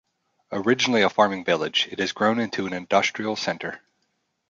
[0.51, 3.83] Originally a farming village, it has grown into an industrial center.